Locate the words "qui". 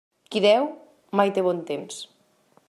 0.35-0.39